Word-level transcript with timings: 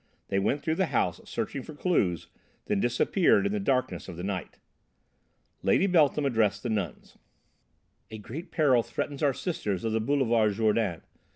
They 0.29 0.39
went 0.39 0.63
through 0.63 0.73
the 0.81 0.87
house, 0.87 1.21
searching 1.25 1.61
for 1.61 1.75
clues, 1.75 2.25
then 2.65 2.79
disappeared 2.79 3.45
in 3.45 3.51
the 3.51 3.59
darkness 3.59 4.07
of 4.07 4.17
the 4.17 4.23
night. 4.23 4.57
Lady 5.61 5.85
Beltham 5.85 6.25
addressed 6.25 6.63
the 6.63 6.69
nuns: 6.71 7.19
"A 8.09 8.17
great 8.17 8.49
peril 8.49 8.81
threatens 8.81 9.21
our 9.21 9.31
sisters 9.31 9.83
of 9.83 9.91
the 9.91 10.01
Boulevard 10.01 10.53
Jourdan. 10.53 11.03